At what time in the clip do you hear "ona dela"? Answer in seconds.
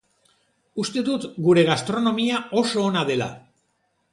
2.89-3.29